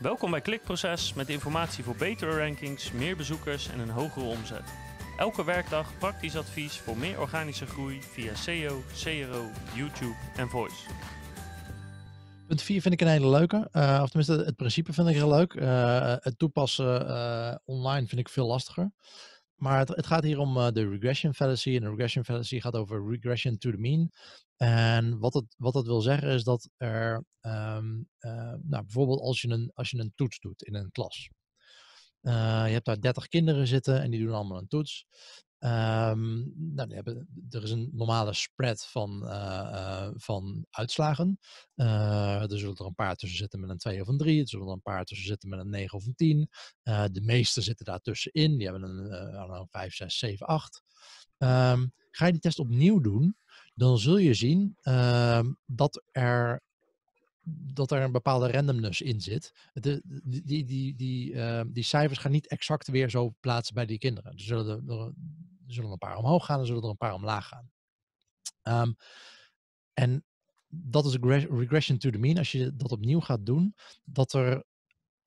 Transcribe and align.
Welkom 0.00 0.30
bij 0.30 0.40
Klikproces 0.40 1.14
met 1.14 1.28
informatie 1.28 1.84
voor 1.84 1.96
betere 1.96 2.38
rankings, 2.38 2.92
meer 2.92 3.16
bezoekers 3.16 3.68
en 3.68 3.78
een 3.78 3.90
hogere 3.90 4.24
omzet. 4.24 4.62
Elke 5.16 5.44
werkdag 5.44 5.98
praktisch 5.98 6.36
advies 6.36 6.78
voor 6.78 6.96
meer 6.96 7.20
organische 7.20 7.66
groei 7.66 8.02
via 8.02 8.34
SEO, 8.34 8.82
CRO, 8.94 9.50
YouTube 9.74 10.14
en 10.36 10.48
Voice. 10.48 10.76
Punt 12.46 12.62
4 12.62 12.80
vind 12.80 12.94
ik 12.94 13.00
een 13.00 13.08
hele 13.08 13.28
leuke. 13.28 13.68
Uh, 13.72 14.00
of 14.02 14.08
tenminste, 14.08 14.44
het 14.44 14.56
principe 14.56 14.92
vind 14.92 15.08
ik 15.08 15.14
heel 15.14 15.28
leuk. 15.28 15.54
Uh, 15.54 16.14
het 16.18 16.38
toepassen 16.38 17.06
uh, 17.06 17.54
online 17.64 18.06
vind 18.06 18.20
ik 18.20 18.28
veel 18.28 18.46
lastiger. 18.46 18.90
Maar 19.54 19.78
het, 19.78 19.88
het 19.88 20.06
gaat 20.06 20.22
hier 20.22 20.38
om 20.38 20.54
de 20.72 20.88
regression 20.88 21.34
fallacy. 21.34 21.74
En 21.74 21.80
de 21.80 21.88
regression 21.88 22.24
fallacy 22.24 22.60
gaat 22.60 22.76
over 22.76 23.10
regression 23.10 23.58
to 23.58 23.70
the 23.70 23.78
mean. 23.78 24.10
En 24.56 25.18
wat 25.18 25.34
het, 25.34 25.54
wat 25.56 25.74
het 25.74 25.86
wil 25.86 26.00
zeggen 26.00 26.28
is 26.28 26.44
dat 26.44 26.68
er, 26.76 27.24
um, 27.48 28.08
nou, 28.62 28.82
bijvoorbeeld 28.82 29.20
als 29.20 29.40
je, 29.40 29.48
een, 29.48 29.70
als 29.74 29.90
je 29.90 29.98
een 29.98 30.12
toets 30.14 30.40
doet 30.40 30.62
in 30.62 30.74
een 30.74 30.90
klas. 30.90 31.30
je 32.20 32.30
hebt 32.72 32.84
daar 32.84 33.00
30 33.00 33.28
kinderen 33.28 33.66
zitten 33.66 34.02
en 34.02 34.10
die 34.10 34.20
doen 34.20 34.34
allemaal 34.34 34.58
een 34.58 34.68
toets. 34.68 35.06
Um, 35.60 36.52
nou, 36.56 36.94
hebben, 36.94 37.28
er 37.50 37.62
is 37.62 37.70
een 37.70 37.90
normale 37.92 38.32
spread 38.32 38.86
van, 38.86 39.22
uh, 39.24 39.30
uh, 39.72 40.08
van 40.14 40.66
uitslagen. 40.70 41.38
Uh, 41.76 42.52
er 42.52 42.58
zullen 42.58 42.76
er 42.76 42.86
een 42.86 42.94
paar 42.94 43.16
tussen 43.16 43.38
zitten 43.38 43.60
met 43.60 43.70
een 43.70 43.78
2 43.78 44.00
of 44.00 44.08
een 44.08 44.16
3. 44.16 44.40
Er 44.40 44.48
zullen 44.48 44.66
er 44.66 44.72
een 44.72 44.82
paar 44.82 45.04
tussen 45.04 45.26
zitten 45.26 45.48
met 45.48 45.58
een 45.58 45.70
9 45.70 45.98
of 45.98 46.06
een 46.06 46.14
10. 46.14 46.48
de 46.82 47.20
meeste 47.22 47.60
zitten 47.60 47.84
daar 47.84 48.00
tussenin. 48.00 48.58
Die 48.58 48.68
hebben 48.68 48.88
een 48.88 49.32
uh, 49.32 49.62
5, 49.70 49.94
6, 49.94 50.18
7, 50.18 50.46
8. 50.46 50.82
Um, 51.38 51.92
ga 52.10 52.26
je 52.26 52.32
die 52.32 52.40
test 52.40 52.58
opnieuw 52.58 53.00
doen, 53.00 53.36
dan 53.74 53.98
zul 53.98 54.16
je 54.16 54.34
zien 54.34 54.76
ehm, 54.80 55.52
dat 55.66 56.02
er 56.12 56.62
dat 57.50 57.90
er 57.90 58.02
een 58.02 58.12
bepaalde 58.12 58.50
randomness 58.50 59.00
in 59.00 59.20
zit. 59.20 59.52
De, 59.72 60.02
die, 60.24 60.64
die, 60.64 60.94
die, 60.96 61.32
uh, 61.32 61.60
die 61.66 61.84
cijfers 61.84 62.18
gaan 62.18 62.30
niet 62.30 62.48
exact 62.48 62.88
weer 62.88 63.10
zo 63.10 63.34
plaatsen 63.40 63.74
bij 63.74 63.86
die 63.86 63.98
kinderen. 63.98 64.32
Er 64.32 64.40
zullen 64.40 64.88
er, 64.88 64.98
er, 64.98 65.12
zullen 65.66 65.90
een 65.90 65.98
paar 65.98 66.16
omhoog 66.16 66.44
gaan, 66.44 66.60
er 66.60 66.66
zullen 66.66 66.82
er 66.82 66.88
een 66.88 66.96
paar 66.96 67.14
omlaag 67.14 67.48
gaan. 67.48 67.70
Um, 68.62 68.96
en 69.94 70.24
dat 70.68 71.06
is 71.06 71.16
regression 71.50 71.98
to 71.98 72.10
the 72.10 72.18
mean. 72.18 72.38
Als 72.38 72.52
je 72.52 72.76
dat 72.76 72.92
opnieuw 72.92 73.20
gaat 73.20 73.46
doen, 73.46 73.74
dat 74.04 74.32
er 74.32 74.64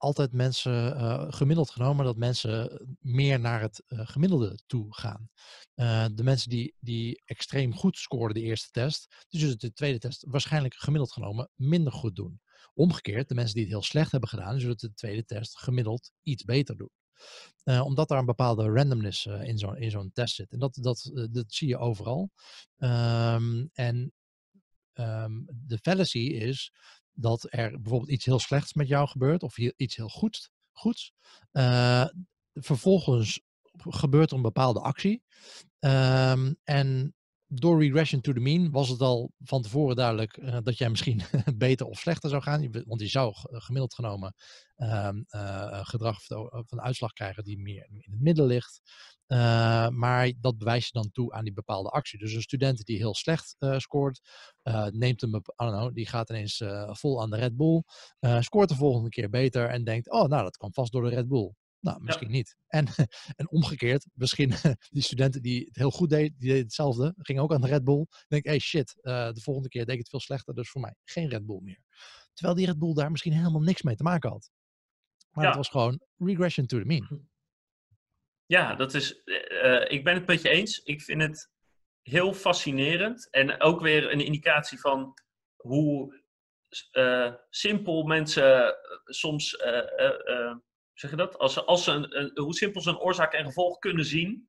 altijd 0.02 0.32
mensen, 0.32 0.96
uh, 0.96 1.24
gemiddeld 1.28 1.70
genomen, 1.70 2.04
dat 2.04 2.16
mensen 2.16 2.86
meer 3.00 3.40
naar 3.40 3.60
het 3.60 3.82
uh, 3.88 4.00
gemiddelde 4.06 4.58
toe 4.66 4.94
gaan. 4.94 5.30
Uh, 5.74 6.06
de 6.14 6.22
mensen 6.22 6.50
die, 6.50 6.74
die 6.80 7.22
extreem 7.24 7.74
goed 7.74 7.96
scoren 7.96 8.34
de 8.34 8.40
eerste 8.40 8.70
test, 8.70 9.26
die 9.28 9.40
zullen 9.40 9.58
de 9.58 9.72
tweede 9.72 9.98
test 9.98 10.24
waarschijnlijk 10.28 10.74
gemiddeld 10.74 11.12
genomen 11.12 11.50
minder 11.54 11.92
goed 11.92 12.16
doen. 12.16 12.40
Omgekeerd, 12.74 13.28
de 13.28 13.34
mensen 13.34 13.54
die 13.54 13.62
het 13.62 13.72
heel 13.72 13.82
slecht 13.82 14.10
hebben 14.10 14.28
gedaan, 14.28 14.60
zullen 14.60 14.76
de 14.76 14.94
tweede 14.94 15.24
test 15.24 15.58
gemiddeld 15.58 16.12
iets 16.22 16.44
beter 16.44 16.76
doen. 16.76 16.90
omdat 17.64 18.08
daar 18.08 18.18
een 18.18 18.24
bepaalde 18.24 18.70
randomness 18.70 19.26
in 19.26 19.58
zo'n 19.58 19.76
in 19.76 19.90
zo'n 19.90 20.10
test 20.12 20.34
zit. 20.34 20.52
En 20.52 20.58
dat, 20.58 20.78
dat, 20.80 21.10
dat 21.30 21.52
zie 21.52 21.68
je 21.68 21.78
overal. 21.78 22.30
Um, 22.78 23.70
en 23.72 24.12
um, 24.94 25.46
de 25.66 25.78
fallacy 25.78 26.18
is 26.18 26.72
dat 27.14 27.46
er 27.50 27.70
bijvoorbeeld 27.70 28.10
iets 28.10 28.24
heel 28.24 28.38
slechts 28.38 28.74
met 28.74 28.88
jou 28.88 29.08
gebeurt 29.08 29.42
of 29.42 29.58
iets 29.58 29.96
heel 29.96 30.08
goeds. 30.08 30.50
goeds. 30.72 31.12
Uh, 31.52 32.06
vervolgens 32.54 33.40
gebeurt 33.78 34.30
er 34.30 34.36
een 34.36 34.42
bepaalde 34.42 34.80
actie. 34.80 35.22
Um, 35.80 36.56
en 36.64 37.14
door 37.54 37.78
regression 37.78 38.20
to 38.20 38.32
the 38.32 38.40
mean 38.40 38.70
was 38.70 38.88
het 38.88 39.00
al 39.00 39.32
van 39.38 39.62
tevoren 39.62 39.96
duidelijk 39.96 40.36
uh, 40.36 40.58
dat 40.62 40.78
jij 40.78 40.90
misschien 40.90 41.22
beter 41.56 41.86
of 41.86 41.98
slechter 41.98 42.30
zou 42.30 42.42
gaan. 42.42 42.70
Want 42.86 43.00
je 43.00 43.08
zou 43.08 43.32
gemiddeld 43.36 43.94
genomen 43.94 44.34
uh, 44.76 45.08
uh, 45.28 45.84
gedrag 45.84 46.18
van 46.66 46.80
uitslag 46.80 47.12
krijgen 47.12 47.44
die 47.44 47.58
meer 47.58 47.86
in 47.88 47.96
het 47.96 48.20
midden 48.20 48.46
ligt. 48.46 48.80
Maar 49.92 50.32
dat 50.40 50.58
bewijs 50.58 50.84
je 50.84 50.92
dan 50.92 51.10
toe 51.10 51.32
aan 51.32 51.44
die 51.44 51.52
bepaalde 51.52 51.88
actie. 51.88 52.18
Dus 52.18 52.32
een 52.32 52.42
student 52.42 52.84
die 52.84 52.96
heel 52.96 53.14
slecht 53.14 53.56
scoort, 53.76 54.20
neemt 54.90 55.20
hem, 55.20 55.34
I 55.34 55.40
don't 55.56 55.72
know, 55.72 55.94
die 55.94 56.08
gaat 56.08 56.30
ineens 56.30 56.62
vol 56.86 57.22
aan 57.22 57.30
de 57.30 57.36
Red 57.36 57.56
Bull, 57.56 57.82
scoort 58.40 58.68
de 58.68 58.74
volgende 58.74 59.08
keer 59.08 59.30
beter 59.30 59.68
en 59.68 59.84
denkt, 59.84 60.10
oh 60.10 60.28
nou 60.28 60.42
dat 60.42 60.56
kwam 60.56 60.72
vast 60.72 60.92
door 60.92 61.02
de 61.02 61.14
Red 61.14 61.28
Bull. 61.28 61.54
Nou, 61.82 62.02
misschien 62.02 62.28
ja. 62.28 62.34
niet. 62.34 62.56
En, 62.66 62.86
en 63.36 63.50
omgekeerd, 63.50 64.06
misschien 64.12 64.52
die 64.90 65.02
studenten 65.02 65.42
die 65.42 65.64
het 65.64 65.76
heel 65.76 65.90
goed 65.90 66.10
deden, 66.10 66.34
die 66.38 66.48
deden 66.48 66.64
hetzelfde, 66.64 67.14
gingen 67.16 67.42
ook 67.42 67.52
aan 67.52 67.60
de 67.60 67.66
Red 67.66 67.84
Bull. 67.84 68.06
Denk, 68.28 68.44
hey 68.44 68.58
shit, 68.58 68.94
de 69.02 69.40
volgende 69.42 69.68
keer 69.68 69.84
deed 69.84 69.94
ik 69.94 70.00
het 70.00 70.08
veel 70.08 70.20
slechter, 70.20 70.54
dus 70.54 70.70
voor 70.70 70.80
mij 70.80 70.94
geen 71.04 71.28
Red 71.28 71.46
Bull 71.46 71.60
meer. 71.62 71.82
Terwijl 72.32 72.56
die 72.56 72.66
Red 72.66 72.78
Bull 72.78 72.94
daar 72.94 73.10
misschien 73.10 73.32
helemaal 73.32 73.60
niks 73.60 73.82
mee 73.82 73.96
te 73.96 74.02
maken 74.02 74.30
had. 74.30 74.50
Maar 75.30 75.44
ja. 75.44 75.50
het 75.50 75.58
was 75.58 75.68
gewoon 75.68 76.00
regression 76.16 76.66
to 76.66 76.78
the 76.78 76.84
mean. 76.84 77.30
Ja, 78.46 78.74
dat 78.74 78.94
is, 78.94 79.22
uh, 79.24 79.90
ik 79.90 80.04
ben 80.04 80.14
het 80.14 80.26
met 80.26 80.42
je 80.42 80.48
eens. 80.48 80.82
Ik 80.82 81.02
vind 81.02 81.22
het 81.22 81.50
heel 82.02 82.32
fascinerend. 82.32 83.30
En 83.30 83.60
ook 83.60 83.80
weer 83.80 84.12
een 84.12 84.20
indicatie 84.20 84.80
van 84.80 85.14
hoe 85.56 86.22
uh, 86.92 87.34
simpel 87.50 88.02
mensen 88.02 88.76
soms, 89.04 89.56
zeg 90.94 91.10
je 91.10 91.16
dat? 91.16 91.38
Als, 91.38 91.66
als 91.66 91.84
ze 91.84 91.90
een, 91.90 92.18
een, 92.18 92.30
hoe 92.34 92.54
simpel 92.54 92.80
ze 92.80 92.90
een 92.90 92.98
oorzaak 92.98 93.32
en 93.32 93.44
gevolg 93.44 93.78
kunnen 93.78 94.04
zien. 94.04 94.48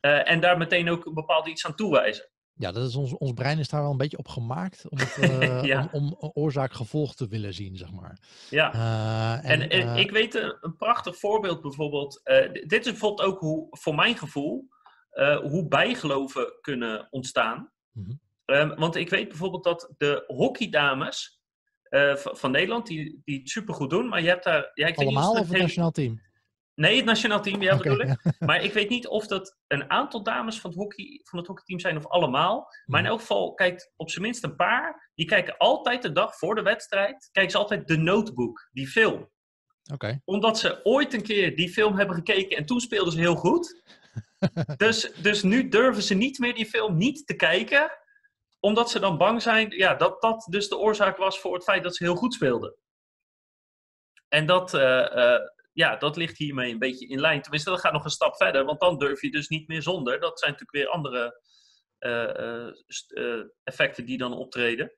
en 0.00 0.40
daar 0.40 0.58
meteen 0.58 0.90
ook 0.90 1.06
een 1.06 1.14
bepaald 1.14 1.46
iets 1.46 1.66
aan 1.66 1.74
toewijzen. 1.74 2.28
Ja, 2.58 2.72
dat 2.72 2.88
is 2.88 2.96
ons, 2.96 3.16
ons 3.16 3.32
brein 3.32 3.58
is 3.58 3.68
daar 3.68 3.82
wel 3.82 3.90
een 3.90 3.96
beetje 3.96 4.18
op 4.18 4.28
gemaakt 4.28 4.88
om, 4.88 4.98
het, 4.98 5.16
uh, 5.16 5.64
ja. 5.72 5.88
om, 5.92 6.16
om 6.18 6.30
oorzaak-gevolg 6.34 7.14
te 7.14 7.28
willen 7.28 7.54
zien, 7.54 7.76
zeg 7.76 7.92
maar. 7.92 8.18
Ja, 8.50 8.74
uh, 8.74 9.50
en, 9.50 9.60
en, 9.60 9.70
en 9.70 9.96
ik 9.96 10.10
weet 10.10 10.34
een, 10.34 10.56
een, 10.60 10.76
prachtig 10.76 11.18
voorbeeld 11.18 11.60
bijvoorbeeld. 11.60 12.20
dit 12.66 12.86
is 12.86 12.90
bijvoorbeeld 12.90 13.28
ook 13.28 13.40
hoe, 13.40 13.66
voor 13.70 13.94
mijn 13.94 14.16
gevoel, 14.16 14.68
hoe 15.42 15.68
bijgeloven 15.68 16.58
kunnen 16.60 17.06
ontstaan. 17.10 17.72
Mm-hmm. 17.92 18.20
Um, 18.46 18.74
want 18.74 18.96
ik 18.96 19.10
weet 19.10 19.28
bijvoorbeeld 19.28 19.64
dat 19.64 19.94
de 19.98 20.24
hockeydames 20.26 21.35
van 22.16 22.50
Nederland, 22.50 22.86
die, 22.86 23.20
die 23.24 23.38
het 23.38 23.50
supergoed 23.50 23.90
doen, 23.90 24.08
maar 24.08 24.22
je 24.22 24.28
hebt 24.28 24.44
daar... 24.44 24.70
Ja, 24.74 24.86
ik 24.86 24.96
Allemaal 24.96 25.22
weet 25.22 25.32
niet 25.32 25.42
of 25.42 25.52
het 25.52 25.60
nationaal 25.60 25.90
team? 25.90 26.20
Nee, 26.76 26.96
het 26.96 27.04
nationaal 27.04 27.42
team, 27.42 27.62
ja, 27.62 27.74
okay, 27.74 27.92
bedoel 27.92 28.10
ik. 28.10 28.20
Ja. 28.22 28.32
Maar 28.46 28.62
ik 28.62 28.72
weet 28.72 28.88
niet 28.88 29.06
of 29.06 29.26
dat 29.26 29.56
een 29.66 29.90
aantal 29.90 30.22
dames 30.22 30.60
van 30.60 30.70
het, 30.70 30.78
hockey, 30.78 31.20
van 31.22 31.38
het 31.38 31.48
hockeyteam 31.48 31.80
zijn 31.80 31.96
of 31.96 32.06
allemaal. 32.06 32.68
Maar 32.84 33.00
in 33.00 33.06
elk 33.06 33.20
geval 33.20 33.54
kijkt 33.54 33.92
op 33.96 34.10
zijn 34.10 34.24
minst 34.24 34.44
een 34.44 34.56
paar. 34.56 35.10
Die 35.14 35.26
kijken 35.26 35.56
altijd 35.56 36.02
de 36.02 36.12
dag 36.12 36.36
voor 36.38 36.54
de 36.54 36.62
wedstrijd. 36.62 37.28
Kijken 37.32 37.52
ze 37.52 37.58
altijd 37.58 37.86
de 37.86 37.96
notebook, 37.96 38.68
die 38.72 38.86
film. 38.86 39.30
Okay. 39.92 40.20
Omdat 40.24 40.58
ze 40.58 40.80
ooit 40.84 41.14
een 41.14 41.22
keer 41.22 41.56
die 41.56 41.68
film 41.68 41.96
hebben 41.96 42.16
gekeken 42.16 42.56
en 42.56 42.66
toen 42.66 42.80
speelden 42.80 43.12
ze 43.12 43.18
heel 43.18 43.36
goed. 43.36 43.82
dus, 44.76 45.12
dus 45.22 45.42
nu 45.42 45.68
durven 45.68 46.02
ze 46.02 46.14
niet 46.14 46.38
meer 46.38 46.54
die 46.54 46.66
film 46.66 46.96
niet 46.96 47.26
te 47.26 47.36
kijken. 47.36 47.90
Omdat 48.60 48.90
ze 48.90 49.00
dan 49.00 49.18
bang 49.18 49.42
zijn 49.42 49.70
ja, 49.70 49.94
dat 49.94 50.20
dat 50.20 50.46
dus 50.50 50.68
de 50.68 50.78
oorzaak 50.78 51.16
was 51.16 51.40
voor 51.40 51.54
het 51.54 51.64
feit 51.64 51.82
dat 51.82 51.96
ze 51.96 52.04
heel 52.04 52.16
goed 52.16 52.34
speelden. 52.34 52.76
En 54.28 54.46
dat, 54.46 54.74
uh, 54.74 55.10
uh, 55.14 55.38
ja, 55.72 55.96
dat 55.96 56.16
ligt 56.16 56.38
hiermee 56.38 56.72
een 56.72 56.78
beetje 56.78 57.06
in 57.06 57.20
lijn. 57.20 57.42
Tenminste, 57.42 57.70
dat 57.70 57.80
gaat 57.80 57.92
nog 57.92 58.04
een 58.04 58.10
stap 58.10 58.36
verder, 58.36 58.64
want 58.64 58.80
dan 58.80 58.98
durf 58.98 59.22
je 59.22 59.30
dus 59.30 59.48
niet 59.48 59.68
meer 59.68 59.82
zonder. 59.82 60.20
Dat 60.20 60.38
zijn 60.38 60.50
natuurlijk 60.50 60.78
weer 60.78 60.94
andere 60.94 61.40
uh, 61.98 63.42
effecten 63.62 64.06
die 64.06 64.18
dan 64.18 64.32
optreden. 64.32 64.92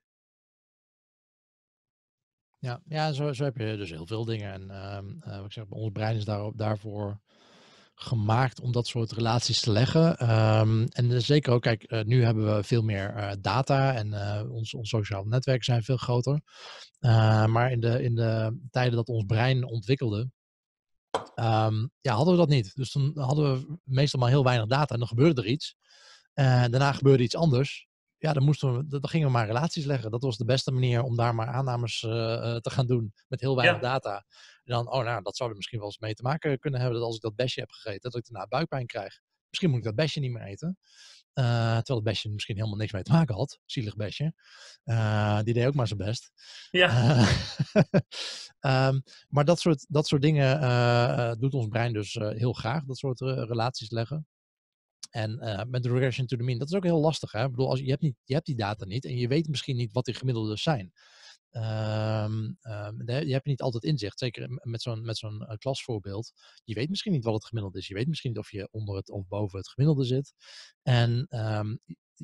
Ja, 2.57 2.81
ja 2.85 3.11
zo, 3.11 3.33
zo 3.33 3.43
heb 3.43 3.57
je 3.57 3.77
dus 3.77 3.89
heel 3.89 4.07
veel 4.07 4.25
dingen. 4.25 4.51
En 4.51 4.67
uh, 5.27 5.35
wat 5.37 5.45
ik 5.45 5.51
zeg, 5.51 5.65
ons 5.69 5.91
brein 5.91 6.15
is 6.15 6.25
daarop, 6.25 6.57
daarvoor 6.57 7.19
gemaakt 8.01 8.61
om 8.61 8.71
dat 8.71 8.87
soort 8.87 9.11
relaties 9.11 9.59
te 9.59 9.71
leggen. 9.71 10.29
Um, 10.29 10.87
en 10.87 11.21
zeker 11.21 11.53
ook, 11.53 11.61
kijk, 11.61 11.91
uh, 11.91 12.03
nu 12.03 12.23
hebben 12.23 12.55
we 12.55 12.63
veel 12.63 12.81
meer 12.81 13.13
uh, 13.17 13.31
data 13.41 13.93
en 13.95 14.07
uh, 14.07 14.51
ons, 14.51 14.73
ons 14.73 14.89
sociale 14.89 15.27
netwerken 15.27 15.63
zijn 15.63 15.83
veel 15.83 15.97
groter. 15.97 16.41
maar 17.47 17.71
in 17.71 17.79
de, 17.79 18.03
in 18.03 18.15
de 18.15 18.59
tijden 18.71 18.95
dat 18.95 19.07
ons 19.07 19.25
brein 19.25 19.65
ontwikkelde, 19.65 20.29
Um, 21.35 21.91
ja, 22.01 22.13
hadden 22.13 22.33
we 22.33 22.39
dat 22.39 22.49
niet. 22.49 22.75
Dus 22.75 22.91
dan 22.91 23.11
hadden 23.15 23.53
we 23.53 23.77
meestal 23.83 24.19
maar 24.19 24.29
heel 24.29 24.43
weinig 24.43 24.67
data 24.67 24.93
en 24.93 24.99
dan 24.99 25.07
gebeurde 25.07 25.41
er 25.41 25.47
iets. 25.47 25.75
Daarna 26.33 26.91
gebeurde 26.91 27.23
iets 27.23 27.35
anders. 27.35 27.88
Ja, 28.19 28.33
dan, 28.33 28.43
moesten 28.43 28.77
we, 28.77 28.87
dan 28.87 29.09
gingen 29.09 29.27
we 29.27 29.33
maar 29.33 29.45
relaties 29.45 29.85
leggen. 29.85 30.11
Dat 30.11 30.21
was 30.21 30.37
de 30.37 30.45
beste 30.45 30.71
manier 30.71 31.01
om 31.01 31.15
daar 31.15 31.35
maar 31.35 31.47
aannames 31.47 32.01
uh, 32.01 32.11
te 32.55 32.69
gaan 32.69 32.87
doen 32.87 33.13
met 33.27 33.39
heel 33.39 33.55
weinig 33.55 33.81
ja. 33.81 33.89
data. 33.89 34.25
En 34.63 34.73
dan, 34.73 34.91
oh 34.91 35.03
nou, 35.03 35.21
dat 35.21 35.35
zou 35.35 35.49
er 35.49 35.55
misschien 35.55 35.79
wel 35.79 35.87
eens 35.87 35.99
mee 35.99 36.13
te 36.13 36.23
maken 36.23 36.59
kunnen 36.59 36.79
hebben 36.79 36.97
dat 36.99 37.07
als 37.07 37.15
ik 37.15 37.21
dat 37.21 37.35
besje 37.35 37.59
heb 37.59 37.71
gegeten, 37.71 38.11
dat 38.11 38.15
ik 38.15 38.27
daarna 38.29 38.47
buikpijn 38.47 38.85
krijg. 38.85 39.19
Misschien 39.49 39.69
moet 39.69 39.79
ik 39.79 39.85
dat 39.85 39.95
besje 39.95 40.19
niet 40.19 40.31
meer 40.31 40.43
eten. 40.43 40.77
Uh, 41.33 41.45
terwijl 41.45 41.99
het 41.99 42.03
besje 42.03 42.29
misschien 42.29 42.55
helemaal 42.55 42.77
niks 42.77 42.91
mee 42.91 43.03
te 43.03 43.11
maken 43.11 43.35
had. 43.35 43.59
Zielig 43.65 43.95
besje. 43.95 44.33
Uh, 44.85 45.41
die 45.41 45.53
deed 45.53 45.65
ook 45.65 45.73
maar 45.73 45.87
zijn 45.87 45.99
best. 45.99 46.31
Ja. 46.71 47.19
Um, 48.59 49.03
maar 49.35 49.45
dat 49.45 49.59
soort, 49.59 49.85
dat 49.89 50.07
soort 50.07 50.21
dingen 50.21 51.39
doet 51.39 51.53
ons 51.53 51.67
brein 51.67 51.93
dus 51.93 52.13
heel 52.13 52.53
graag. 52.53 52.83
Dat 52.83 52.97
soort 52.97 53.19
relaties 53.19 53.89
leggen. 53.89 54.27
En 55.09 55.37
met 55.69 55.83
de 55.83 55.89
regression 55.89 56.27
to 56.27 56.37
the 56.37 56.43
mean, 56.43 56.57
dat 56.57 56.69
is 56.69 56.75
ook 56.75 56.83
heel 56.83 56.99
lastig. 56.99 57.31
Hè? 57.31 57.43
Ik 57.43 57.49
bedoel, 57.49 57.69
als, 57.69 57.79
je, 57.79 57.89
hebt 57.89 58.01
niet, 58.01 58.15
je 58.23 58.33
hebt 58.33 58.45
die 58.45 58.55
data 58.55 58.85
niet 58.85 59.05
en 59.05 59.17
je 59.17 59.27
weet 59.27 59.47
misschien 59.47 59.75
niet 59.75 59.93
wat 59.93 60.05
die 60.05 60.13
gemiddelden 60.13 60.57
zijn. 60.57 60.93
Um, 61.51 62.57
je 63.03 63.31
hebt 63.31 63.45
niet 63.45 63.61
altijd 63.61 63.83
inzicht. 63.83 64.19
Zeker 64.19 64.59
met 64.63 64.81
zo'n 64.81 65.01
met 65.01 65.17
zo'n 65.17 65.41
uh, 65.41 65.55
klasvoorbeeld. 65.57 66.31
Je 66.63 66.73
weet 66.73 66.89
misschien 66.89 67.11
niet 67.11 67.23
wat 67.23 67.33
het 67.33 67.45
gemiddelde 67.45 67.77
is. 67.77 67.87
Je 67.87 67.93
weet 67.93 68.07
misschien 68.07 68.31
niet 68.31 68.39
of 68.39 68.51
je 68.51 68.67
onder 68.71 68.95
het 68.95 69.09
of 69.09 69.27
boven 69.27 69.57
het 69.57 69.69
gemiddelde 69.69 70.03
zit. 70.03 70.33
En 70.81 71.27
um, 71.29 71.79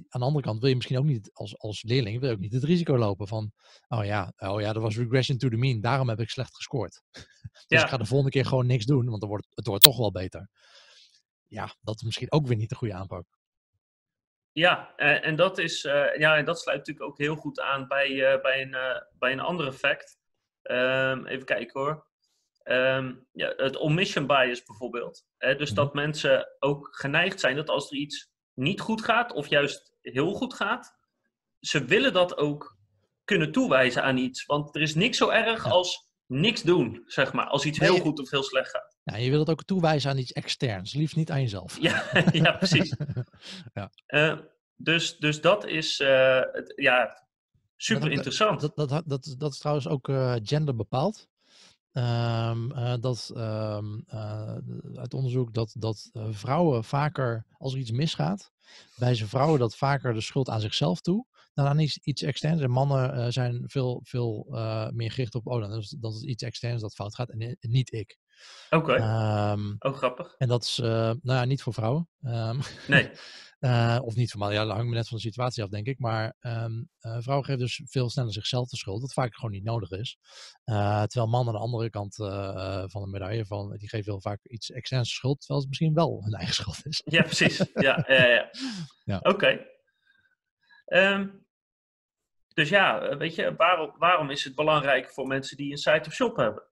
aan 0.10 0.20
de 0.20 0.26
andere 0.26 0.44
kant 0.44 0.60
wil 0.60 0.70
je 0.70 0.76
misschien 0.76 0.98
ook 0.98 1.06
niet 1.06 1.30
als, 1.34 1.58
als 1.58 1.84
leerling 1.84 2.20
wil 2.20 2.30
je 2.30 2.36
ook 2.36 2.42
niet 2.42 2.54
het 2.54 2.64
risico 2.64 2.98
lopen 2.98 3.28
van 3.28 3.52
oh 3.88 4.06
ja, 4.06 4.34
oh 4.38 4.62
ja, 4.62 4.74
dat 4.74 4.82
was 4.82 4.98
regression 4.98 5.38
to 5.38 5.50
the 5.50 5.56
mean, 5.56 5.82
daarom 5.82 6.10
heb 6.10 6.20
ik 6.20 6.30
slecht 6.30 6.56
gescoord. 6.56 7.02
dus 7.68 7.82
ik 7.82 7.88
ga 7.88 7.98
de 7.98 8.06
volgende 8.06 8.32
keer 8.32 8.46
gewoon 8.46 8.66
niks 8.66 8.86
doen, 8.86 9.06
want 9.06 9.20
dan 9.20 9.30
wordt, 9.30 9.48
het 9.50 9.68
wordt 9.68 9.84
toch 9.84 9.98
wel 9.98 10.12
beter. 10.12 10.50
Ja, 11.48 11.76
dat 11.82 11.96
is 11.96 12.04
misschien 12.04 12.32
ook 12.32 12.48
weer 12.48 12.58
niet 12.58 12.70
de 12.70 12.76
goede 12.76 12.94
aanpak. 12.94 13.26
Ja, 14.52 14.94
eh, 14.96 15.26
en 15.26 15.36
dat, 15.36 15.58
is, 15.58 15.84
uh, 15.84 16.18
ja, 16.18 16.38
en 16.38 16.46
dat 16.46 16.60
sluit 16.60 16.78
natuurlijk 16.78 17.06
ook 17.06 17.18
heel 17.18 17.36
goed 17.36 17.60
aan 17.60 17.88
bij, 17.88 18.10
uh, 18.10 18.42
bij, 18.42 18.62
een, 18.62 18.74
uh, 18.74 19.02
bij 19.20 19.32
een 19.32 19.40
ander 19.40 19.68
effect. 19.68 20.18
Um, 20.64 21.26
even 21.26 21.46
kijken 21.46 21.82
hoor. 21.82 22.08
Um, 22.64 23.28
ja, 23.32 23.54
het 23.56 23.78
omission 23.78 24.28
bias 24.28 24.64
bijvoorbeeld. 24.64 25.26
Hè? 25.38 25.56
Dus 25.56 25.72
dat 25.72 25.94
mhm. 25.94 25.98
mensen 25.98 26.48
ook 26.60 26.88
geneigd 26.92 27.40
zijn 27.40 27.56
dat 27.56 27.70
als 27.70 27.92
er 27.92 27.98
iets 27.98 28.32
niet 28.54 28.82
goed 28.82 29.04
gaat, 29.04 29.32
of 29.32 29.48
juist 29.48 29.98
heel 30.02 30.34
goed 30.34 30.54
gaat, 30.54 30.96
ze 31.60 31.86
willen 31.86 32.14
dat 32.14 32.38
ook 32.38 32.78
kunnen 33.24 33.52
toewijzen 33.52 34.04
aan 34.04 34.18
iets. 34.18 34.46
Want 34.46 34.76
er 34.76 34.82
is 34.82 34.96
niks 34.96 35.18
zo 35.18 35.30
erg 35.30 35.66
als 35.66 36.10
niks 36.26 36.62
doen, 36.62 37.04
zeg 37.06 37.34
maar, 37.34 37.48
als 37.48 37.66
iets 37.66 37.80
heel 37.80 38.00
goed 38.00 38.20
of 38.20 38.30
heel 38.30 38.44
slecht 38.44 38.70
gaat. 38.70 38.95
Ja, 39.06 39.16
je 39.18 39.30
wilt 39.30 39.48
het 39.48 39.58
ook 39.58 39.66
toewijzen 39.66 40.12
aan 40.12 40.18
iets 40.18 40.32
externs, 40.32 40.94
liefst 40.94 41.16
niet 41.16 41.32
aan 41.32 41.42
jezelf. 41.42 41.82
Ja, 41.82 42.04
ja 42.32 42.52
precies. 42.52 42.96
ja. 43.74 43.92
Uh, 44.08 44.40
dus, 44.76 45.18
dus 45.18 45.42
dat 45.42 45.66
is 45.66 46.00
uh, 46.00 46.42
het, 46.52 46.74
ja, 46.76 47.28
super 47.76 48.12
interessant. 48.12 48.62
Dat, 48.62 48.76
dat, 48.76 48.90
dat, 49.06 49.36
dat, 49.38 49.52
is 49.52 49.60
trouwens 49.60 49.88
ook 49.88 50.08
uh, 50.08 50.36
gender 50.44 50.76
bepaald. 50.76 51.28
Um, 51.92 52.72
uh, 52.72 52.94
dat 53.00 53.32
um, 53.36 54.04
uit 54.96 55.14
onderzoek 55.14 55.54
dat, 55.54 55.76
dat 55.78 56.10
vrouwen 56.14 56.84
vaker, 56.84 57.46
als 57.58 57.74
er 57.74 57.80
iets 57.80 57.92
misgaat, 57.92 58.52
wijzen 58.96 59.28
vrouwen 59.28 59.60
dat 59.60 59.76
vaker 59.76 60.14
de 60.14 60.22
schuld 60.22 60.50
aan 60.50 60.62
zichzelf 60.62 61.02
toe 61.02 61.26
dan 61.54 61.66
aan 61.66 61.80
iets, 61.80 61.98
iets 61.98 62.22
externs. 62.22 62.62
En 62.62 62.72
mannen 62.72 63.34
zijn 63.34 63.64
veel, 63.66 64.02
veel 64.04 64.48
meer 64.94 65.12
gericht 65.12 65.36
op, 65.36 65.48
oh, 65.48 65.62
dan 65.62 65.74
is, 65.74 65.90
dat 65.90 66.14
is 66.14 66.22
iets 66.22 66.44
externs 66.44 66.82
dat 66.82 66.96
fout 66.96 67.16
gaat 67.16 67.30
en, 67.30 67.58
niet 67.60 67.94
ik. 67.94 68.18
Oké. 68.70 68.94
Okay. 68.94 69.52
Um, 69.52 69.76
oh, 69.80 69.96
grappig. 69.96 70.36
En 70.38 70.48
dat 70.48 70.64
is, 70.64 70.78
nou 70.78 71.20
ja, 71.22 71.46
niet 71.46 71.62
voor 71.62 71.74
vrouwen. 71.74 72.10
nee. 72.88 73.12
Uh, 73.60 74.00
of 74.08 74.16
niet 74.16 74.32
formaal, 74.32 74.52
ja, 74.52 74.66
dat 74.66 74.74
hangt 74.74 74.90
me 74.90 74.96
net 74.96 75.08
van 75.08 75.18
de 75.18 75.24
situatie 75.24 75.64
af, 75.64 75.70
denk 75.70 75.88
ik. 75.88 76.00
Maar 76.00 76.36
um, 76.42 76.90
uh, 77.02 77.18
vrouwen 77.20 77.46
geven 77.46 77.62
dus 77.62 77.82
veel 77.86 78.10
sneller 78.10 78.34
zichzelf 78.34 78.70
de 78.70 78.78
schuld, 78.78 79.02
wat 79.02 79.14
vaak 79.14 79.36
gewoon 79.36 79.52
niet 79.52 79.64
nodig 79.64 79.92
is. 79.92 80.18
Terwijl 80.64 81.28
mannen 81.28 81.54
aan 81.54 81.60
de 81.60 81.66
andere 81.66 81.90
kant 81.90 82.16
van 82.92 83.02
de 83.02 83.08
medaille, 83.12 83.46
van, 83.46 83.78
die 83.78 83.90
geven 83.90 84.12
heel 84.12 84.22
vaak 84.22 84.40
iets 84.44 84.72
externs 84.72 85.14
schuld, 85.14 85.40
terwijl 85.40 85.60
het 85.60 85.70
misschien 85.70 85.94
wel 85.94 86.22
hun 86.24 86.34
eigen 86.34 86.56
schuld 86.62 86.86
is. 86.86 87.02
Ja, 87.06 87.22
precies. 87.22 87.58
ja, 87.74 88.04
ja, 88.08 88.26
ja. 88.26 88.50
ja. 89.04 89.18
Oké. 89.30 89.30
Okay. 89.30 89.68
Dus 92.54 92.70
ja, 92.70 93.18
weet 93.18 93.36
je, 93.36 93.56
waarom, 93.56 93.96
waarom 93.98 94.30
is 94.30 94.44
het 94.44 94.56
belangrijk 94.56 95.12
voor 95.12 95.28
mensen 95.28 95.58
die 95.58 95.72
een 95.72 95.78
site 95.78 96.08
of 96.08 96.14
shop 96.14 96.36
hebben? 96.36 96.64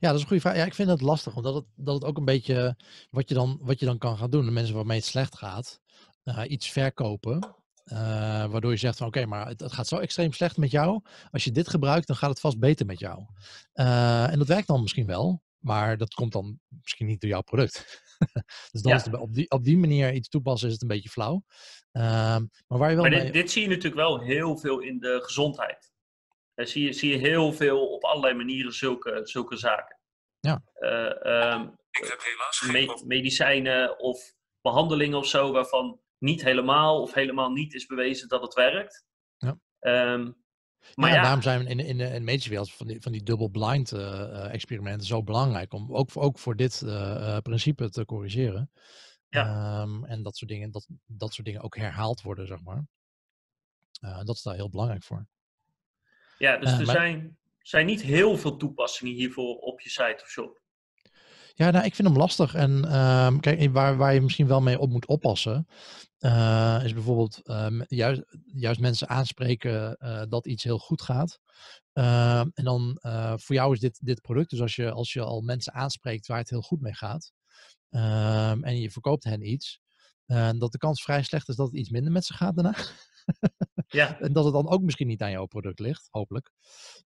Ja, 0.00 0.08
dat 0.08 0.14
is 0.14 0.20
een 0.20 0.26
goede 0.26 0.42
vraag. 0.42 0.56
Ja, 0.56 0.64
ik 0.64 0.74
vind 0.74 0.88
het 0.88 1.00
lastig, 1.00 1.36
omdat 1.36 1.54
het, 1.54 1.64
dat 1.74 1.94
het 1.94 2.04
ook 2.04 2.16
een 2.16 2.24
beetje 2.24 2.76
wat 3.10 3.28
je, 3.28 3.34
dan, 3.34 3.58
wat 3.62 3.80
je 3.80 3.86
dan 3.86 3.98
kan 3.98 4.16
gaan 4.18 4.30
doen. 4.30 4.44
De 4.44 4.50
mensen 4.50 4.74
waarmee 4.74 4.96
het 4.96 5.06
slecht 5.06 5.36
gaat, 5.36 5.80
uh, 6.24 6.42
iets 6.46 6.70
verkopen. 6.70 7.56
Uh, 7.92 7.98
waardoor 8.46 8.70
je 8.70 8.76
zegt 8.76 8.98
van 8.98 9.06
oké, 9.06 9.26
maar 9.26 9.46
het, 9.46 9.60
het, 9.60 9.72
gaat 9.72 9.88
zo 9.88 9.96
extreem 9.96 10.32
slecht 10.32 10.56
met 10.56 10.70
jou. 10.70 11.02
Als 11.30 11.44
je 11.44 11.50
dit 11.50 11.68
gebruikt, 11.68 12.06
dan 12.06 12.16
gaat 12.16 12.30
het 12.30 12.40
vast 12.40 12.58
beter 12.58 12.86
met 12.86 12.98
jou. 12.98 13.24
Uh, 13.74 14.32
en 14.32 14.38
dat 14.38 14.48
werkt 14.48 14.66
dan 14.66 14.80
misschien 14.80 15.06
wel, 15.06 15.42
maar 15.58 15.96
dat 15.96 16.14
komt 16.14 16.32
dan 16.32 16.60
misschien 16.82 17.06
niet 17.06 17.20
door 17.20 17.30
jouw 17.30 17.42
product. 17.42 18.02
dus 18.72 18.82
dan 18.82 18.92
ja. 18.92 18.98
is 18.98 19.04
het, 19.04 19.18
op, 19.18 19.34
die, 19.34 19.50
op 19.50 19.64
die 19.64 19.78
manier 19.78 20.12
iets 20.12 20.28
toepassen 20.28 20.66
is 20.66 20.72
het 20.72 20.82
een 20.82 20.88
beetje 20.88 21.08
flauw. 21.08 21.44
Ehm, 21.92 22.44
maar 22.66 22.78
waar 22.78 22.90
je 22.90 22.94
wel 22.94 23.04
maar 23.04 23.14
dit, 23.14 23.22
mee... 23.22 23.32
dit 23.32 23.50
zie 23.50 23.62
je 23.62 23.68
natuurlijk 23.68 23.96
wel 23.96 24.20
heel 24.20 24.56
veel 24.56 24.78
in 24.80 24.98
de 24.98 25.20
gezondheid. 25.22 25.92
Zie 26.66 26.84
je, 26.84 26.92
zie 26.92 27.10
je 27.10 27.16
heel 27.16 27.52
veel 27.52 27.92
op 27.92 28.04
allerlei 28.04 28.34
manieren 28.34 28.72
zulke, 28.72 29.20
zulke 29.22 29.56
zaken. 29.56 29.98
Ja. 30.40 30.62
Um, 31.54 31.76
ik 31.90 32.04
heb 32.04 32.22
helaas 32.22 32.58
geen... 32.58 32.86
Me 32.86 33.02
medicijnen 33.06 33.98
of 33.98 34.34
behandelingen 34.60 35.18
of 35.18 35.26
zo 35.26 35.52
waarvan 35.52 36.00
niet 36.18 36.42
helemaal 36.42 37.02
of 37.02 37.14
helemaal 37.14 37.50
niet 37.50 37.74
is 37.74 37.86
bewezen 37.86 38.28
dat 38.28 38.42
het 38.42 38.54
werkt. 38.54 39.04
Ja. 39.36 39.58
Um, 39.80 40.46
maar 40.94 41.08
ja, 41.08 41.16
ja, 41.16 41.22
daarom 41.22 41.42
zijn 41.42 41.66
in, 41.66 41.78
in, 41.78 42.00
in 42.00 42.12
de 42.12 42.20
medische 42.20 42.48
wereld 42.48 42.72
van 42.72 42.86
die, 42.86 43.00
van 43.00 43.12
die 43.12 43.22
double-blind 43.22 43.92
uh, 43.92 44.52
experimenten 44.52 45.06
zo 45.06 45.22
belangrijk 45.22 45.72
om 45.72 45.94
ook, 45.94 46.10
ook 46.14 46.38
voor 46.38 46.56
dit 46.56 46.82
uh, 46.84 47.38
principe 47.38 47.90
te 47.90 48.04
corrigeren. 48.04 48.70
Ja. 49.28 49.80
Um, 49.82 50.04
en 50.04 50.22
dat 50.22 50.36
soort, 50.36 50.50
dingen, 50.50 50.70
dat, 50.70 50.86
dat 51.06 51.32
soort 51.32 51.46
dingen 51.46 51.62
ook 51.62 51.76
herhaald 51.76 52.22
worden, 52.22 52.46
zeg 52.46 52.62
maar. 52.62 52.86
Uh, 54.00 54.22
dat 54.24 54.36
is 54.36 54.42
daar 54.42 54.54
heel 54.54 54.70
belangrijk 54.70 55.04
voor. 55.04 55.26
Ja, 56.38 56.56
dus 56.56 56.70
er 56.70 56.86
maar... 56.86 56.94
zijn, 56.94 57.36
zijn 57.62 57.86
niet 57.86 58.02
heel 58.02 58.36
veel 58.36 58.56
toepassingen 58.56 59.14
hiervoor 59.14 59.56
op 59.56 59.80
je 59.80 59.88
site 59.88 60.18
of 60.22 60.28
shop. 60.28 60.60
Ja, 61.54 61.70
nou, 61.70 61.84
ik 61.84 61.94
vind 61.94 62.08
hem 62.08 62.16
lastig. 62.16 62.54
En 62.54 62.96
um, 62.96 63.40
kijk, 63.40 63.72
waar, 63.72 63.96
waar 63.96 64.14
je 64.14 64.20
misschien 64.20 64.46
wel 64.46 64.60
mee 64.60 64.78
op 64.78 64.90
moet 64.90 65.06
oppassen, 65.06 65.66
uh, 66.20 66.80
is 66.84 66.92
bijvoorbeeld 66.92 67.40
uh, 67.44 67.80
juist, 67.88 68.22
juist 68.44 68.80
mensen 68.80 69.08
aanspreken 69.08 69.96
uh, 70.00 70.22
dat 70.28 70.46
iets 70.46 70.64
heel 70.64 70.78
goed 70.78 71.02
gaat. 71.02 71.40
Ehm, 71.92 72.48
en 72.54 72.64
dan 72.64 72.98
voor 73.36 73.54
jou 73.54 73.72
is 73.72 73.80
dit, 73.80 73.98
dit 74.02 74.20
product, 74.20 74.50
dus 74.50 74.60
als 74.60 74.76
je, 74.76 74.90
als 74.90 75.12
je 75.12 75.22
al 75.22 75.40
mensen 75.40 75.72
aanspreekt 75.72 76.26
waar 76.26 76.38
het 76.38 76.50
heel 76.50 76.62
goed 76.62 76.80
mee 76.80 76.94
gaat, 76.94 77.32
ehm, 77.90 78.62
en 78.62 78.80
je 78.80 78.90
verkoopt 78.90 79.24
hen 79.24 79.48
iets, 79.48 79.80
dat 80.56 80.72
de 80.72 80.78
kans 80.78 81.02
vrij 81.02 81.22
slecht 81.22 81.48
is 81.48 81.56
dat 81.56 81.66
het 81.66 81.76
iets 81.76 81.90
minder 81.90 82.12
met 82.12 82.24
ze 82.24 82.34
gaat 82.34 82.54
daarna. 82.54 82.74
Ja. 83.88 84.20
en 84.20 84.32
dat 84.32 84.44
het 84.44 84.52
dan 84.52 84.68
ook 84.68 84.82
misschien 84.82 85.06
niet 85.06 85.22
aan 85.22 85.30
jouw 85.30 85.46
product 85.46 85.78
ligt, 85.78 86.08
hopelijk. 86.10 86.52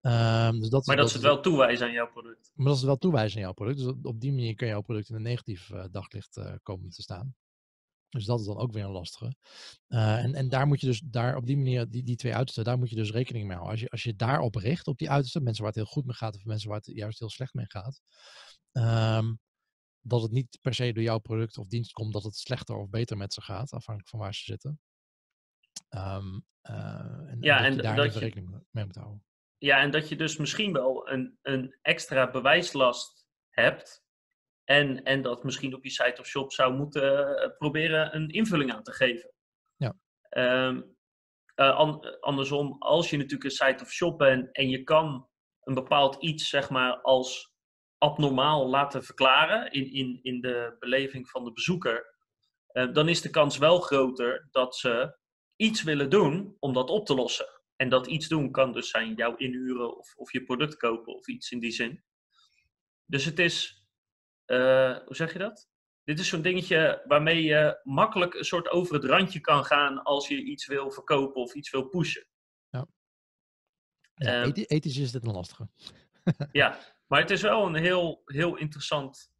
Um, 0.00 0.60
dus 0.60 0.68
dat, 0.68 0.86
maar 0.86 0.96
dat, 0.96 1.08
ze 1.08 1.14
het 1.16 1.24
wel 1.24 1.40
toewijzen 1.40 1.86
aan 1.86 1.92
jouw 1.92 2.10
product. 2.10 2.50
Maar 2.54 2.66
dat 2.66 2.74
ze 2.74 2.80
het 2.80 2.90
wel 2.90 2.98
toewijzen 2.98 3.36
aan 3.36 3.44
jouw 3.44 3.52
product. 3.52 3.78
Dus 3.78 3.92
op 4.02 4.20
die 4.20 4.32
manier 4.32 4.54
kun 4.54 4.66
jouw 4.66 4.80
product 4.80 5.08
in 5.08 5.14
een 5.14 5.22
negatief 5.22 5.70
uh, 5.70 5.84
daglicht 5.90 6.36
uh, 6.36 6.54
komen 6.62 6.90
te 6.90 7.02
staan. 7.02 7.34
Dus 8.08 8.24
dat 8.24 8.40
is 8.40 8.46
dan 8.46 8.58
ook 8.58 8.72
weer 8.72 8.84
een 8.84 8.90
lastige. 8.90 9.34
Uh, 9.88 10.24
en, 10.24 10.34
en 10.34 10.48
daar 10.48 10.66
moet 10.66 10.80
je 10.80 10.86
dus, 10.86 11.00
daar 11.04 11.36
op 11.36 11.46
die 11.46 11.56
manier, 11.56 11.90
die, 11.90 12.02
die 12.02 12.16
twee 12.16 12.34
uitersten, 12.34 12.64
daar 12.64 12.78
moet 12.78 12.90
je 12.90 12.96
dus 12.96 13.10
rekening 13.10 13.46
mee 13.46 13.56
houden. 13.56 13.72
Als 13.72 13.80
je, 13.80 13.90
als 13.90 14.02
je 14.02 14.16
daarop 14.16 14.54
richt, 14.54 14.86
op 14.86 14.98
die 14.98 15.10
uitersten, 15.10 15.42
mensen 15.42 15.62
waar 15.64 15.72
het 15.72 15.82
heel 15.82 15.92
goed 15.92 16.04
mee 16.04 16.14
gaat 16.14 16.36
of 16.36 16.44
mensen 16.44 16.68
waar 16.68 16.78
het 16.78 16.96
juist 16.96 17.18
heel 17.18 17.30
slecht 17.30 17.54
mee 17.54 17.66
gaat, 17.68 18.00
um, 18.72 19.38
dat 20.00 20.22
het 20.22 20.30
niet 20.30 20.58
per 20.60 20.74
se 20.74 20.92
door 20.92 21.02
jouw 21.02 21.18
product 21.18 21.58
of 21.58 21.66
dienst 21.66 21.92
komt 21.92 22.12
dat 22.12 22.24
het 22.24 22.36
slechter 22.36 22.76
of 22.76 22.88
beter 22.88 23.16
met 23.16 23.32
ze 23.32 23.42
gaat, 23.42 23.72
afhankelijk 23.72 24.08
van 24.08 24.18
waar 24.18 24.34
ze 24.34 24.44
zitten. 24.44 24.80
Um, 25.94 26.44
en, 26.62 27.36
ja, 27.40 27.64
en 27.64 27.76
dat 27.76 27.76
je 27.76 27.82
daar 27.82 27.96
dat 27.96 28.04
even 28.04 28.18
je, 28.18 28.24
rekening 28.24 28.64
mee 28.70 28.84
moet 28.84 28.96
houden. 28.96 29.24
Ja, 29.58 29.78
en 29.78 29.90
dat 29.90 30.08
je 30.08 30.16
dus 30.16 30.36
misschien 30.36 30.72
wel 30.72 31.10
een, 31.10 31.38
een 31.42 31.78
extra 31.82 32.30
bewijslast 32.30 33.26
hebt. 33.50 34.02
En, 34.64 35.02
en 35.02 35.22
dat 35.22 35.44
misschien 35.44 35.74
op 35.74 35.84
je 35.84 35.90
site 35.90 36.20
of 36.20 36.26
shop 36.26 36.52
zou 36.52 36.74
moeten 36.74 37.28
uh, 37.28 37.56
proberen 37.56 38.14
een 38.14 38.28
invulling 38.28 38.72
aan 38.72 38.82
te 38.82 38.92
geven. 38.92 39.32
Ja. 39.76 39.94
Um, 40.66 40.96
uh, 41.56 41.76
an, 41.76 42.20
andersom, 42.20 42.76
als 42.78 43.10
je 43.10 43.16
natuurlijk 43.16 43.44
een 43.44 43.50
site 43.50 43.84
of 43.84 43.90
shop 43.90 44.18
bent 44.18 44.52
en 44.52 44.68
je 44.68 44.82
kan 44.82 45.28
een 45.60 45.74
bepaald 45.74 46.22
iets, 46.22 46.48
zeg 46.48 46.70
maar, 46.70 47.00
als 47.00 47.52
abnormaal 47.98 48.68
laten 48.68 49.04
verklaren 49.04 49.72
in, 49.72 49.92
in, 49.92 50.18
in 50.22 50.40
de 50.40 50.76
beleving 50.78 51.28
van 51.28 51.44
de 51.44 51.52
bezoeker, 51.52 52.14
uh, 52.72 52.92
dan 52.92 53.08
is 53.08 53.20
de 53.20 53.30
kans 53.30 53.58
wel 53.58 53.80
groter 53.80 54.48
dat 54.50 54.76
ze 54.76 55.18
iets 55.56 55.82
willen 55.82 56.10
doen 56.10 56.56
om 56.58 56.72
dat 56.72 56.90
op 56.90 57.06
te 57.06 57.14
lossen. 57.14 57.46
En 57.76 57.88
dat 57.88 58.06
iets 58.06 58.28
doen 58.28 58.50
kan 58.50 58.72
dus 58.72 58.90
zijn 58.90 59.14
jou 59.14 59.34
inhuren 59.36 59.98
of, 59.98 60.14
of 60.16 60.32
je 60.32 60.44
product 60.44 60.76
kopen 60.76 61.14
of 61.14 61.28
iets 61.28 61.50
in 61.50 61.60
die 61.60 61.70
zin. 61.70 62.04
Dus 63.06 63.24
het 63.24 63.38
is, 63.38 63.86
uh, 64.46 64.98
hoe 65.04 65.16
zeg 65.16 65.32
je 65.32 65.38
dat? 65.38 65.68
Dit 66.04 66.18
is 66.18 66.28
zo'n 66.28 66.42
dingetje 66.42 67.02
waarmee 67.06 67.42
je 67.42 67.80
makkelijk 67.82 68.34
een 68.34 68.44
soort 68.44 68.70
over 68.70 68.94
het 68.94 69.04
randje 69.04 69.40
kan 69.40 69.64
gaan 69.64 70.02
als 70.02 70.28
je 70.28 70.42
iets 70.42 70.66
wil 70.66 70.90
verkopen 70.90 71.42
of 71.42 71.54
iets 71.54 71.70
wil 71.70 71.88
pushen. 71.88 72.26
Ja. 72.70 72.86
ja 74.14 74.42
um, 74.42 74.52
ethisch 74.52 74.96
is 74.96 75.12
dit 75.12 75.24
een 75.24 75.32
lastige. 75.32 75.68
ja, 76.52 76.78
maar 77.06 77.20
het 77.20 77.30
is 77.30 77.42
wel 77.42 77.66
een 77.66 77.74
heel, 77.74 78.22
heel 78.24 78.56
interessant 78.56 79.33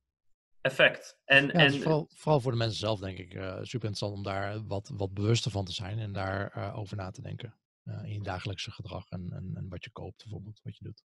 effect. 0.65 1.19
En, 1.25 1.47
ja, 1.47 1.53
en, 1.53 1.73
vooral, 1.73 2.11
vooral, 2.15 2.41
voor 2.41 2.53
de 2.53 2.59
mensen 2.59 2.79
zelf 2.79 3.01
denk 3.01 3.19
ik 3.19 3.35
uh, 3.35 3.43
super 3.43 3.89
interessant 3.89 4.13
om 4.13 4.23
daar 4.23 4.67
wat, 4.67 4.91
wat 4.95 5.15
bewuster 5.15 5.51
van 5.51 5.65
te 5.65 5.73
zijn 5.73 5.99
en 5.99 6.13
daar 6.13 6.57
uh, 6.57 6.79
over 6.79 6.97
na 6.97 7.11
te 7.11 7.23
denken. 7.23 7.55
Uh, 7.85 8.05
in 8.05 8.13
je 8.13 8.23
dagelijkse 8.23 8.71
gedrag 8.71 9.09
en, 9.09 9.33
en, 9.33 9.53
en, 9.55 9.69
wat 9.69 9.85
je 9.85 9.91
koopt 9.91 10.23
bijvoorbeeld, 10.23 10.61
wat 10.63 10.77
je 10.77 10.85
doet. 10.85 11.05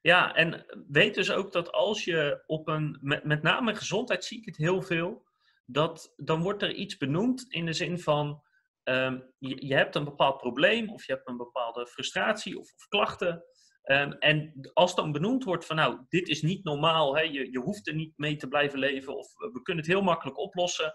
Ja, 0.00 0.34
en 0.34 0.66
weet 0.88 1.14
dus 1.14 1.30
ook 1.30 1.52
dat 1.52 1.72
als 1.72 2.04
je 2.04 2.42
op 2.46 2.68
een, 2.68 2.98
met, 3.00 3.24
met 3.24 3.42
name 3.42 3.74
gezondheid 3.74 4.24
zie 4.24 4.38
ik 4.38 4.44
het 4.44 4.56
heel 4.56 4.82
veel, 4.82 5.26
dat 5.64 6.12
dan 6.16 6.42
wordt 6.42 6.62
er 6.62 6.74
iets 6.74 6.96
benoemd 6.96 7.44
in 7.48 7.66
de 7.66 7.72
zin 7.72 7.98
van, 7.98 8.42
ehm, 8.82 9.20
je, 9.38 9.66
je, 9.66 9.74
hebt 9.74 9.94
een 9.94 10.04
bepaald 10.04 10.38
probleem 10.38 10.90
of 10.90 11.06
je 11.06 11.12
hebt 11.12 11.28
een 11.28 11.36
bepaalde 11.36 11.86
frustratie 11.86 12.58
of, 12.58 12.74
of 12.74 12.88
klachten. 12.88 13.44
Ehm, 13.84 14.10
en 14.10 14.70
als 14.72 14.94
dan 14.94 15.12
benoemd 15.12 15.44
wordt 15.44 15.66
van 15.66 15.76
nou, 15.76 16.00
dit 16.08 16.28
is 16.28 16.42
niet 16.42 16.64
normaal, 16.64 17.16
hè, 17.16 17.22
je, 17.22 17.50
je 17.50 17.58
hoeft 17.58 17.88
er 17.88 17.94
niet 17.94 18.12
mee 18.16 18.36
te 18.36 18.48
blijven 18.48 18.78
leven 18.78 19.16
of 19.16 19.34
we 19.34 19.62
kunnen 19.62 19.84
het 19.84 19.92
heel 19.92 20.02
makkelijk 20.02 20.38
oplossen, 20.38 20.94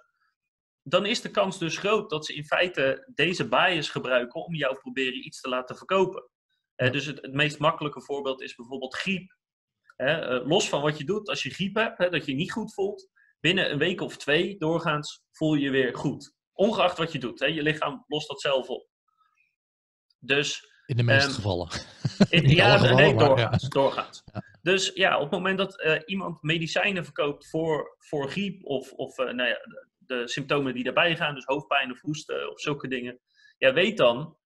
dan 0.83 1.05
is 1.05 1.21
de 1.21 1.31
kans 1.31 1.57
dus 1.57 1.77
groot 1.77 2.09
dat 2.09 2.25
ze 2.25 2.35
in 2.35 2.45
feite 2.45 3.11
deze 3.13 3.47
bias 3.47 3.89
gebruiken 3.89 4.45
om 4.45 4.55
jou 4.55 4.79
proberen 4.79 5.25
iets 5.25 5.41
te 5.41 5.49
laten 5.49 5.77
verkopen. 5.77 6.29
dus 6.75 7.05
het, 7.05 7.21
het, 7.21 7.33
meest 7.33 7.59
makkelijke 7.59 8.01
voorbeeld 8.01 8.41
is 8.41 8.55
bijvoorbeeld 8.55 8.95
griep. 8.95 9.37
Eh, 9.95 10.39
los 10.45 10.69
van 10.69 10.81
wat 10.81 10.97
je 10.97 11.03
doet 11.03 11.29
als 11.29 11.43
je 11.43 11.49
griep 11.49 11.75
hebt, 11.75 12.11
dat 12.11 12.25
je 12.25 12.31
je 12.31 12.37
niet 12.37 12.51
goed 12.51 12.73
voelt, 12.73 13.09
binnen 13.39 13.71
een 13.71 13.77
week 13.77 14.01
of 14.01 14.17
twee 14.17 14.57
doorgaans 14.57 15.23
voel 15.31 15.53
je 15.53 15.61
je 15.61 15.69
weer 15.69 15.95
goed. 15.95 16.35
Ongeacht 16.53 16.97
wat 16.97 17.11
je 17.11 17.19
doet, 17.19 17.39
je 17.39 17.61
lichaam 17.61 18.03
lost 18.07 18.27
dat 18.27 18.41
zelf 18.41 18.69
op. 18.69 18.87
Dus 20.19 20.67
in 20.85 20.97
de 20.97 21.03
meeste 21.03 21.29
um, 21.29 21.35
gevallen. 21.35 21.69
In, 22.29 22.49
ja, 22.49 22.77
gevallen, 22.77 22.95
nee. 22.95 23.13
Ja. 23.13 23.57
Ja. 24.33 24.43
Dus 24.61 24.91
ja, 24.93 25.15
op 25.15 25.21
het 25.21 25.31
moment 25.31 25.57
dat 25.57 25.83
uh, 25.83 25.99
iemand 26.05 26.41
medicijnen 26.41 27.03
verkoopt 27.03 27.49
voor, 27.49 27.95
voor 27.97 28.29
griep 28.29 28.65
of, 28.65 28.91
of 28.91 29.17
uh, 29.17 29.25
nou 29.25 29.49
ja, 29.49 29.55
de, 29.63 29.87
de, 29.97 30.27
symptomen 30.27 30.73
die 30.73 30.83
daarbij 30.83 31.15
gaan, 31.15 31.35
dus 31.35 31.45
hoofdpijn 31.45 31.91
of 31.91 32.01
hoesten 32.01 32.51
of 32.51 32.59
zulke 32.59 32.87
dingen, 32.87 33.19
ja, 33.57 33.73
weet 33.73 33.97
dan, 33.97 34.37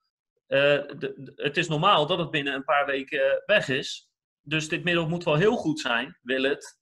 uh, 0.47 0.59
de, 0.59 0.95
de, 0.97 1.31
het 1.35 1.57
is 1.57 1.67
normaal 1.67 2.07
dat 2.07 2.17
het 2.19 2.31
binnen 2.31 2.53
een 2.53 2.63
paar 2.63 2.85
weken 2.85 3.43
weg 3.45 3.67
is. 3.67 4.11
Dus 4.41 4.69
dit 4.69 4.83
middel 4.83 5.07
moet 5.07 5.23
wel 5.23 5.35
heel 5.35 5.55
goed 5.55 5.79
zijn, 5.79 6.17
wil 6.21 6.43
het, 6.43 6.79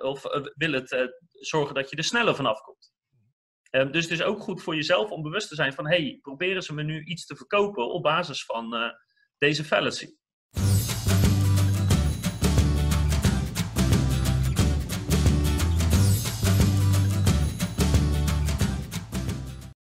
of 0.00 0.22
wil 0.54 0.72
het 0.72 1.12
zorgen 1.32 1.74
dat 1.74 1.90
je 1.90 1.96
er 1.96 2.04
sneller 2.04 2.34
vanaf 2.34 2.60
komt. 2.60 2.92
Um, 3.70 3.92
dus 3.92 4.02
het 4.02 4.12
is 4.12 4.22
ook 4.22 4.40
goed 4.40 4.62
voor 4.62 4.74
jezelf 4.74 5.10
om 5.10 5.22
bewust 5.22 5.48
te 5.48 5.54
zijn 5.54 5.72
van, 5.72 5.86
hey, 5.86 6.18
proberen 6.22 6.62
ze 6.62 6.74
me 6.74 6.82
nu 6.82 7.04
iets 7.04 7.26
te 7.26 7.36
verkopen 7.36 7.90
op 7.90 8.02
basis 8.02 8.44
van 8.44 8.94
deze 9.38 9.64
fallacy. 9.64 10.16